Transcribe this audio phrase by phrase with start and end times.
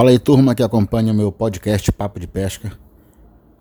[0.00, 2.72] Fala aí, turma que acompanha o meu podcast Papo de Pesca.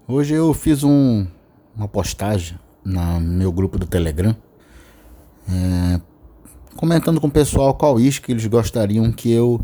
[0.08, 1.28] Hoje eu fiz um,
[1.76, 4.34] uma postagem no meu grupo do Telegram,
[5.50, 6.00] é,
[6.78, 9.60] comentando com o pessoal qual isca eles gostariam que eu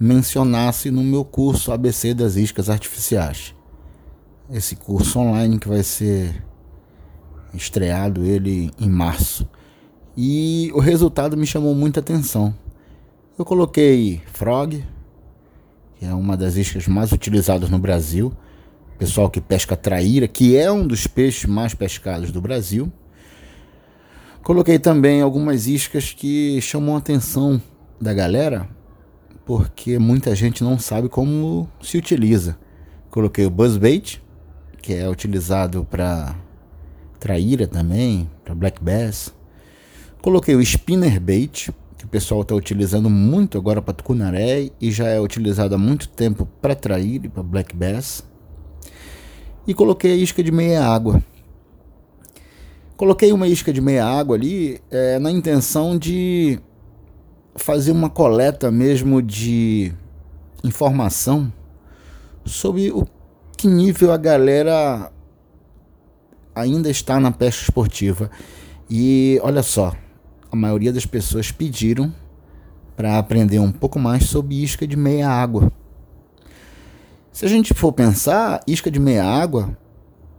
[0.00, 3.54] mencionasse no meu curso ABC das Iscas Artificiais.
[4.50, 6.44] Esse curso online que vai ser
[7.54, 9.48] estreado ele em março.
[10.16, 12.52] E o resultado me chamou muita atenção.
[13.38, 14.84] Eu coloquei frog,
[16.00, 18.32] que é uma das iscas mais utilizadas no Brasil.
[18.98, 22.90] Pessoal que pesca traíra, que é um dos peixes mais pescados do Brasil.
[24.42, 27.60] Coloquei também algumas iscas que chamam a atenção
[28.00, 28.66] da galera,
[29.44, 32.56] porque muita gente não sabe como se utiliza.
[33.10, 34.22] Coloquei o buzzbait,
[34.80, 36.34] que é utilizado para
[37.18, 39.34] traíra também, para black bass.
[40.22, 41.68] Coloquei o spinnerbait,
[42.00, 46.08] que o pessoal está utilizando muito agora para tucunaré e já é utilizado há muito
[46.08, 48.24] tempo para trair e para black bass.
[49.66, 51.22] E coloquei a isca de meia água.
[52.96, 56.58] Coloquei uma isca de meia água ali é, na intenção de
[57.54, 59.92] fazer uma coleta mesmo de
[60.64, 61.52] informação
[62.46, 63.06] sobre o
[63.58, 65.12] que nível a galera
[66.54, 68.30] ainda está na pesca esportiva.
[68.88, 69.94] E olha só,
[70.50, 72.12] a maioria das pessoas pediram
[72.96, 75.72] para aprender um pouco mais sobre isca de meia água.
[77.32, 79.76] Se a gente for pensar, isca de meia água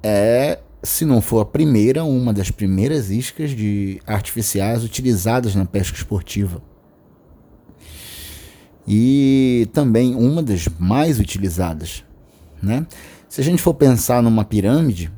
[0.03, 5.97] é, se não for a primeira, uma das primeiras iscas de artificiais utilizadas na pesca
[5.97, 6.61] esportiva.
[8.87, 12.03] E também uma das mais utilizadas,
[12.61, 12.85] né?
[13.29, 15.11] Se a gente for pensar numa pirâmide,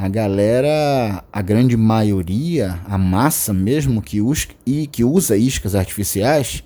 [0.00, 6.62] a galera, a grande maioria, a massa mesmo que, us, e que usa iscas artificiais,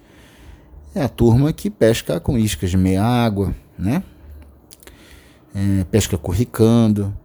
[0.95, 4.03] é a turma que pesca com iscas de meia água, né?
[5.55, 7.17] É, pesca corricando.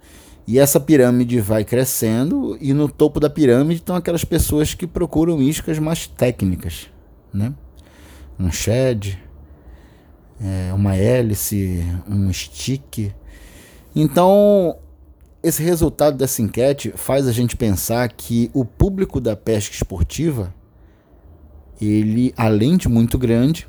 [0.47, 5.41] E essa pirâmide vai crescendo e no topo da pirâmide estão aquelas pessoas que procuram
[5.41, 6.87] iscas mais técnicas,
[7.33, 7.53] né?
[8.39, 9.21] Um shed,
[10.39, 13.11] é, uma hélice, um stick.
[13.93, 14.77] Então,
[15.47, 20.53] esse resultado dessa enquete faz a gente pensar que o público da pesca esportiva,
[21.79, 23.67] ele, além de muito grande,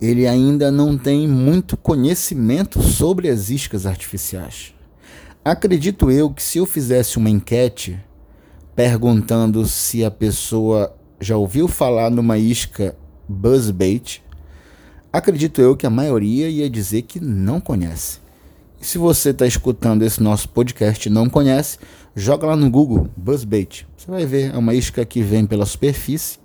[0.00, 4.74] ele ainda não tem muito conhecimento sobre as iscas artificiais.
[5.44, 7.98] Acredito eu que se eu fizesse uma enquete
[8.74, 12.96] perguntando se a pessoa já ouviu falar numa isca
[13.28, 14.22] buzzbait,
[15.12, 18.20] acredito eu que a maioria ia dizer que não conhece.
[18.80, 21.76] E se você está escutando esse nosso podcast e não conhece,
[22.16, 23.86] joga lá no Google Buzzbait.
[23.94, 26.38] Você vai ver, é uma isca que vem pela superfície,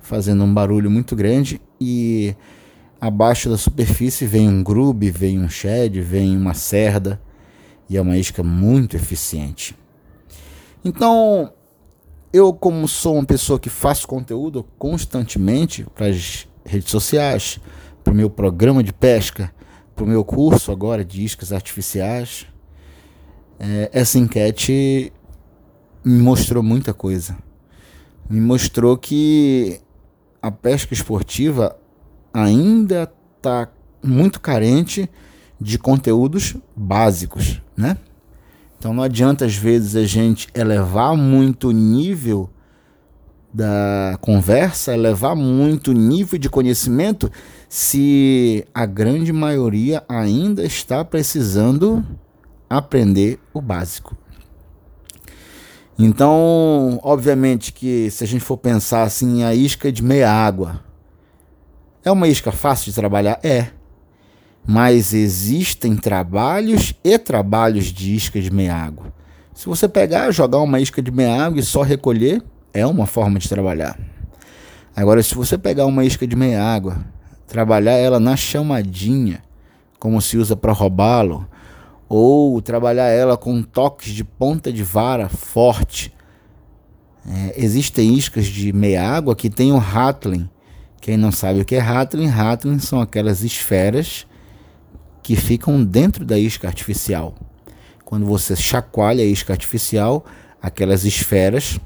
[0.00, 2.34] fazendo um barulho muito grande e
[3.00, 7.20] abaixo da superfície vem um grube, vem um shed, vem uma cerda
[7.88, 9.76] e é uma isca muito eficiente.
[10.84, 11.52] Então,
[12.32, 17.60] eu como sou uma pessoa que faço conteúdo constantemente para as redes sociais,
[18.02, 19.54] para o meu programa de pesca,
[19.96, 22.46] para o meu curso agora de iscas artificiais,
[23.58, 25.10] é, essa enquete
[26.04, 27.36] me mostrou muita coisa.
[28.28, 29.80] Me mostrou que
[30.42, 31.76] a pesca esportiva
[32.32, 33.68] ainda está
[34.02, 35.08] muito carente
[35.58, 37.96] de conteúdos básicos, né?
[38.78, 42.50] Então não adianta às vezes a gente elevar muito o nível
[43.56, 47.32] da conversa, elevar muito o nível de conhecimento
[47.70, 52.04] se a grande maioria ainda está precisando
[52.68, 54.14] aprender o básico.
[55.98, 60.84] Então, obviamente que se a gente for pensar assim, a isca de meia água
[62.04, 63.40] é uma isca fácil de trabalhar?
[63.42, 63.68] É.
[64.66, 69.14] Mas existem trabalhos e trabalhos de isca de meia água.
[69.54, 72.42] Se você pegar, jogar uma isca de meia água e só recolher,
[72.76, 73.98] é uma forma de trabalhar.
[74.94, 76.98] Agora, se você pegar uma isca de meia água
[77.46, 79.42] trabalhar ela na chamadinha,
[79.98, 81.48] como se usa para roubá-lo,
[82.08, 86.12] ou trabalhar ela com toques de ponta de vara forte.
[87.28, 90.48] É, existem iscas de meia água que tem o rattling.
[91.00, 94.26] Quem não sabe o que é rattling, rattling são aquelas esferas
[95.22, 97.34] que ficam dentro da isca artificial.
[98.04, 100.24] Quando você chacoalha a isca artificial,
[100.62, 101.80] aquelas esferas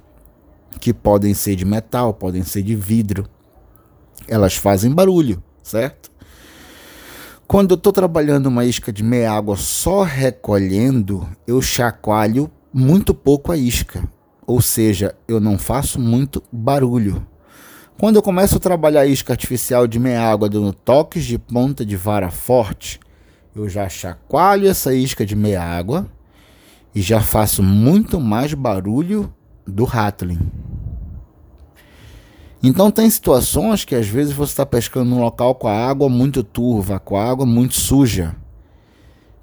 [0.78, 3.26] que podem ser de metal, podem ser de vidro,
[4.28, 6.10] elas fazem barulho certo?
[7.46, 13.50] Quando eu estou trabalhando uma isca de meia água só recolhendo, eu chacoalho muito pouco
[13.50, 14.06] a isca,
[14.46, 17.26] ou seja, eu não faço muito barulho.
[17.98, 21.96] Quando eu começo a trabalhar isca artificial de meia água dando toques de ponta de
[21.96, 23.00] vara forte,
[23.54, 26.06] eu já chacoalho essa isca de meia água
[26.94, 29.32] e já faço muito mais barulho
[29.70, 30.38] do rattling.
[32.62, 36.42] Então tem situações que às vezes você está pescando num local com a água muito
[36.42, 38.36] turva, com a água muito suja,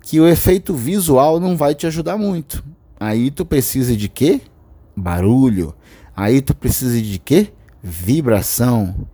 [0.01, 2.63] que o efeito visual não vai te ajudar muito.
[2.99, 4.41] Aí tu precisa de quê?
[4.95, 5.73] Barulho.
[6.15, 7.51] Aí tu precisa de quê?
[7.87, 9.07] vibração.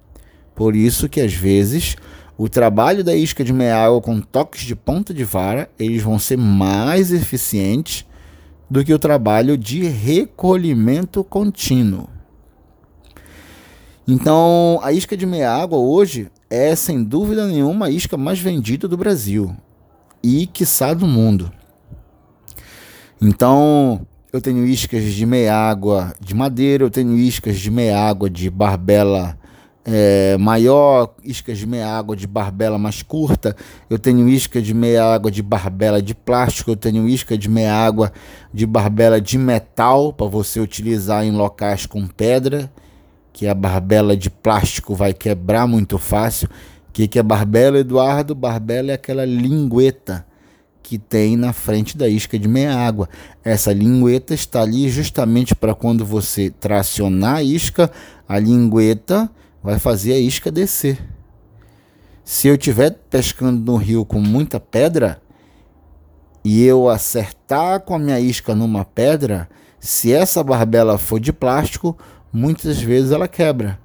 [0.55, 1.95] Por isso que às vezes
[2.37, 6.17] o trabalho da isca de meia água com toques de ponta de vara, eles vão
[6.17, 8.05] ser mais eficientes
[8.69, 12.07] do que o trabalho de recolhimento contínuo.
[14.07, 18.87] Então, a isca de meia água hoje é sem dúvida nenhuma a isca mais vendida
[18.87, 19.55] do Brasil
[20.21, 21.51] e quiçá do mundo.
[23.21, 28.29] Então, eu tenho iscas de meia água de madeira, eu tenho iscas de meia água
[28.29, 29.37] de barbela
[29.85, 33.55] é, maior, iscas de meia água de barbela mais curta,
[33.89, 37.73] eu tenho isca de meia água de barbela de plástico, eu tenho isca de meia
[37.73, 38.11] água
[38.53, 42.71] de barbela de metal para você utilizar em locais com pedra,
[43.33, 46.47] que a barbela de plástico vai quebrar muito fácil.
[46.89, 48.35] O que, que é barbela, Eduardo?
[48.35, 50.25] Barbela é aquela lingueta
[50.83, 53.09] que tem na frente da isca de meia água.
[53.43, 57.89] Essa lingueta está ali justamente para quando você tracionar a isca,
[58.27, 59.31] a lingueta
[59.63, 60.99] vai fazer a isca descer.
[62.23, 65.21] Se eu estiver pescando no rio com muita pedra
[66.43, 69.49] e eu acertar com a minha isca numa pedra,
[69.79, 71.97] se essa barbela for de plástico,
[72.31, 73.79] muitas vezes ela quebra.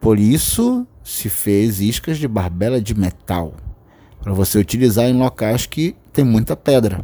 [0.00, 3.54] Por isso se fez iscas de barbela de metal
[4.20, 7.00] para você utilizar em locais que tem muita pedra.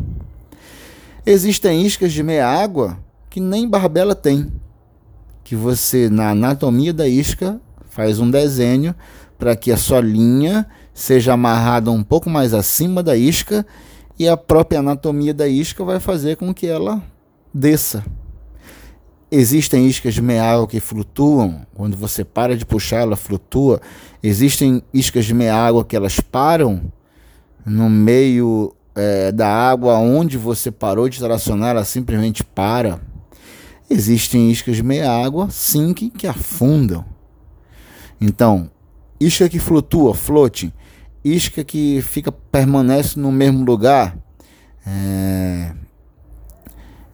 [1.24, 2.98] Existem iscas de meia água
[3.30, 4.52] que nem barbela tem,
[5.44, 7.60] que você na anatomia da isca
[7.92, 8.94] faz um desenho
[9.38, 13.66] para que a sua linha seja amarrada um pouco mais acima da isca
[14.18, 17.02] e a própria anatomia da isca vai fazer com que ela
[17.52, 18.02] desça.
[19.30, 23.80] Existem iscas de meia água que flutuam, quando você para de puxar, ela flutua.
[24.22, 26.92] Existem iscas de meia água que elas param
[27.64, 33.00] no meio é, da água onde você parou de tracionar, ela simplesmente para.
[33.90, 37.11] Existem iscas de meia água, sim, que, que afundam.
[38.24, 38.70] Então,
[39.19, 40.72] isca que flutua, floating,
[41.24, 44.16] isca que fica permanece no mesmo lugar,
[44.86, 45.72] é,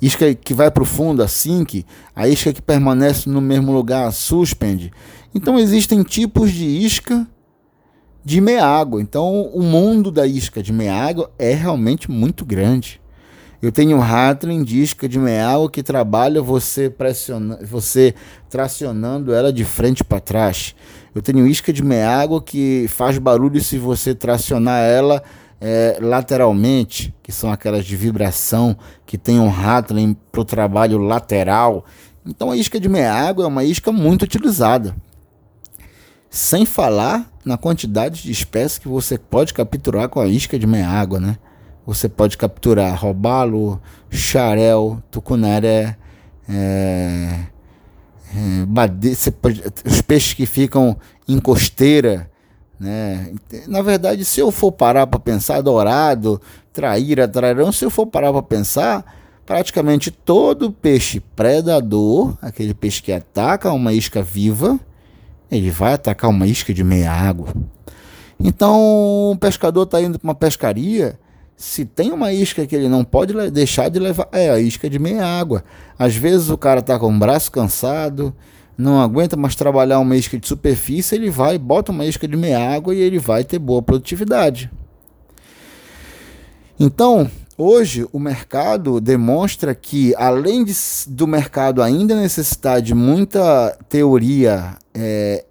[0.02, 4.92] isca que vai para o fundo, sink, a isca que permanece no mesmo lugar, suspende.
[5.34, 7.26] Então existem tipos de isca
[8.22, 9.00] de meia água.
[9.00, 13.00] Então, o mundo da isca de meia água é realmente muito grande.
[13.60, 18.14] Eu tenho um Hatling de isca de meia água que trabalha você pressionando, você
[18.48, 20.76] tracionando ela de frente para trás.
[21.14, 25.22] Eu tenho isca de meia água que faz barulho se você tracionar ela
[25.60, 31.84] é, lateralmente, que são aquelas de vibração que tem um Hatling para o trabalho lateral.
[32.26, 34.94] Então a isca de meia água é uma isca muito utilizada.
[36.30, 40.88] Sem falar na quantidade de espécies que você pode capturar com a isca de meia
[40.88, 41.38] água, né?
[41.86, 45.96] Você pode capturar robalo, xarel, tucunaré,
[46.46, 47.46] é,
[49.84, 50.96] os peixes que ficam
[51.26, 52.30] em costeira,
[52.78, 53.32] né?
[53.66, 56.40] Na verdade, se eu for parar para pensar, dourado,
[56.72, 59.04] traíra, trairão, se eu for parar para pensar,
[59.44, 64.78] praticamente todo peixe predador, aquele peixe que ataca uma isca viva,
[65.50, 67.48] ele vai atacar uma isca de meia água.
[68.38, 71.18] Então, o pescador está indo para uma pescaria.
[71.58, 74.96] Se tem uma isca que ele não pode deixar de levar, é a isca de
[74.96, 75.64] meia água.
[75.98, 78.32] Às vezes o cara está com o braço cansado,
[78.76, 82.60] não aguenta mais trabalhar uma isca de superfície, ele vai, bota uma isca de meia
[82.60, 84.70] água e ele vai ter boa produtividade.
[86.78, 87.28] Então,
[87.60, 90.72] Hoje, o mercado demonstra que, além de,
[91.08, 95.44] do mercado ainda necessitar de muita teoria é,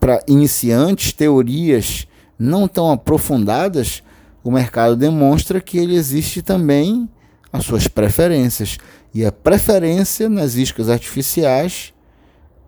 [0.00, 4.02] para iniciantes, teorias não tão aprofundadas,
[4.48, 7.08] o mercado demonstra que ele existe também
[7.52, 8.78] as suas preferências.
[9.12, 11.92] E a preferência nas iscas artificiais,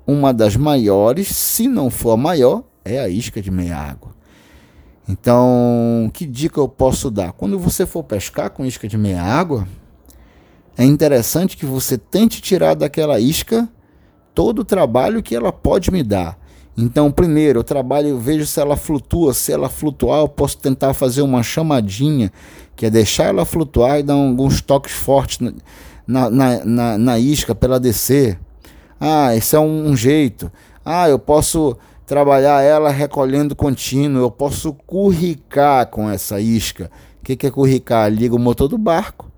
[0.07, 4.15] uma das maiores, se não for a maior, é a isca de meia água.
[5.09, 7.33] Então, que dica eu posso dar?
[7.33, 9.67] Quando você for pescar com isca de meia água,
[10.77, 13.69] é interessante que você tente tirar daquela isca
[14.35, 16.39] todo o trabalho que ela pode me dar.
[16.81, 19.35] Então, primeiro, eu trabalho, eu vejo se ela flutua.
[19.35, 22.31] Se ela flutuar, eu posso tentar fazer uma chamadinha,
[22.77, 25.41] que é deixar ela flutuar e dar alguns toques fortes
[26.07, 28.39] na, na, na, na isca para ela descer.
[29.01, 30.53] Ah, esse é um, jeito.
[30.85, 36.91] Ah, eu posso trabalhar ela recolhendo contínuo, eu posso curricar com essa isca.
[37.21, 38.09] O que, que é curricar?
[38.09, 39.29] Liga o motor do barco,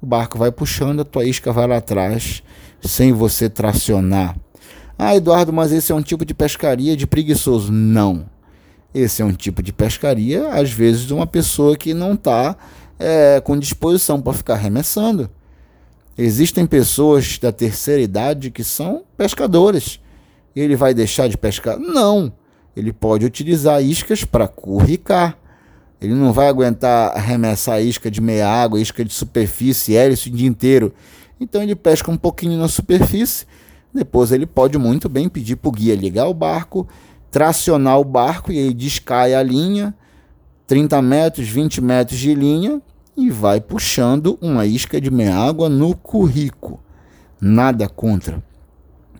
[0.00, 2.42] o barco vai puxando, a tua isca vai lá atrás,
[2.82, 4.36] sem você tracionar.
[5.04, 7.72] Ah, Eduardo, mas esse é um tipo de pescaria de preguiçoso.
[7.72, 8.24] Não.
[8.94, 12.56] Esse é um tipo de pescaria, às vezes, de uma pessoa que não está
[13.00, 15.28] é, com disposição para ficar arremessando.
[16.16, 19.98] Existem pessoas da terceira idade que são pescadores.
[20.54, 21.80] Ele vai deixar de pescar?
[21.80, 22.32] Não.
[22.76, 25.36] Ele pode utilizar iscas para curricar.
[26.00, 30.46] Ele não vai aguentar arremessar isca de meia água, isca de superfície, hélice o dia
[30.46, 30.94] inteiro.
[31.40, 33.46] Então ele pesca um pouquinho na superfície.
[33.94, 36.88] Depois ele pode muito bem pedir para o guia ligar o barco,
[37.30, 39.94] tracionar o barco e aí descai a linha,
[40.66, 42.80] 30 metros, 20 metros de linha
[43.16, 46.80] e vai puxando uma isca de meia água no currico.
[47.40, 48.42] Nada contra.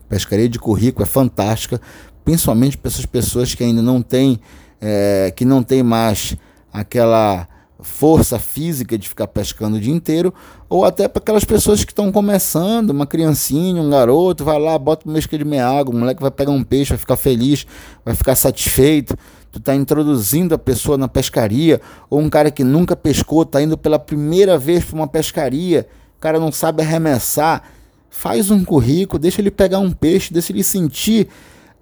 [0.09, 1.81] Pescaria de currico é fantástica,
[2.25, 4.41] principalmente para essas pessoas que ainda não têm,
[4.81, 6.37] é, que não tem mais
[6.73, 7.47] aquela
[7.83, 10.33] força física de ficar pescando o dia inteiro,
[10.69, 15.09] ou até para aquelas pessoas que estão começando, uma criancinha, um garoto, vai lá, bota
[15.09, 17.67] uma isca de meia água, o moleque vai pegar um peixe, vai ficar feliz,
[18.05, 19.17] vai ficar satisfeito.
[19.51, 23.77] Tu está introduzindo a pessoa na pescaria, ou um cara que nunca pescou, está indo
[23.77, 25.87] pela primeira vez para uma pescaria,
[26.17, 27.63] o cara não sabe arremessar,
[28.09, 31.29] faz um currículo, deixa ele pegar um peixe, deixa ele sentir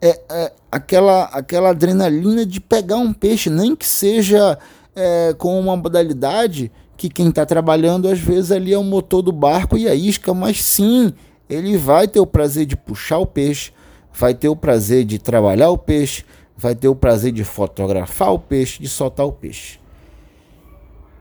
[0.01, 4.59] é, é, aquela, aquela adrenalina de pegar um peixe, nem que seja
[4.95, 9.33] é, com uma modalidade que quem está trabalhando às vezes ali é o motor do
[9.33, 11.13] barco e a isca, mas sim,
[11.49, 13.73] ele vai ter o prazer de puxar o peixe,
[14.13, 16.25] vai ter o prazer de trabalhar o peixe,
[16.57, 19.81] vai ter o prazer de fotografar o peixe, de soltar o peixe.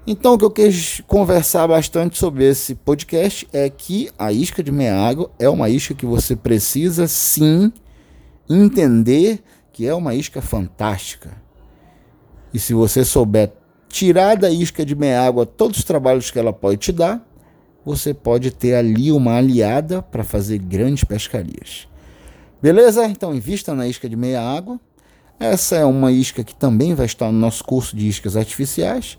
[0.06, 4.72] Então, o que eu quis conversar bastante sobre esse podcast é que a isca de
[4.72, 7.72] meia água é uma isca que você precisa sim
[8.50, 11.32] entender que é uma isca fantástica.
[12.54, 13.54] E se você souber
[13.90, 17.28] tirar da isca de meia água todos os trabalhos que ela pode te dar,
[17.84, 21.88] você pode ter ali uma aliada para fazer grandes pescarias.
[22.62, 23.06] Beleza?
[23.06, 24.80] Então invista na isca de meia água.
[25.40, 29.18] Essa é uma isca que também vai estar no nosso curso de iscas artificiais.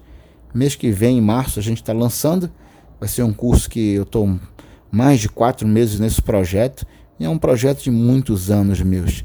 [0.55, 2.51] Mês que vem, em março, a gente está lançando.
[2.99, 4.39] Vai ser um curso que eu estou
[4.91, 6.87] mais de quatro meses nesse projeto.
[7.19, 9.25] E é um projeto de muitos anos meus.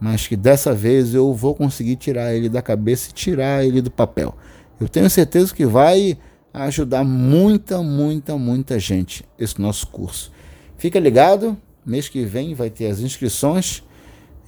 [0.00, 3.90] Mas que dessa vez eu vou conseguir tirar ele da cabeça e tirar ele do
[3.90, 4.34] papel.
[4.80, 6.16] Eu tenho certeza que vai
[6.54, 10.32] ajudar muita, muita, muita gente esse nosso curso.
[10.78, 13.82] Fica ligado, mês que vem vai ter as inscrições.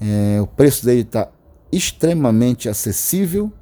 [0.01, 1.31] É, o preço dele está
[1.71, 3.53] extremamente acessível.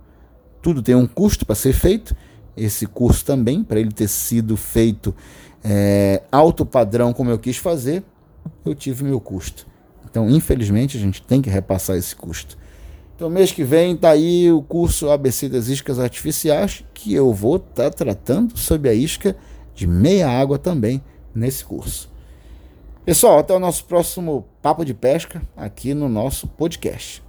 [0.62, 2.14] Tudo tem um custo para ser feito.
[2.56, 5.14] Esse curso também, para ele ter sido feito
[5.64, 8.02] é, alto padrão como eu quis fazer,
[8.64, 9.66] eu tive meu custo.
[10.08, 12.56] Então, infelizmente, a gente tem que repassar esse custo.
[13.20, 17.56] Então, mês que vem tá aí o curso ABC das iscas artificiais, que eu vou
[17.56, 19.36] estar tá tratando sobre a isca
[19.74, 21.02] de meia água também
[21.34, 22.10] nesse curso.
[23.04, 27.22] Pessoal, até o nosso próximo papo de pesca aqui no nosso podcast.